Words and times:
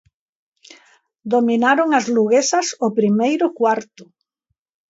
Dominaron 1.33 1.89
as 1.99 2.05
luguesas 2.15 2.67
o 2.85 2.87
primeiro 2.99 3.45
cuarto. 3.59 4.03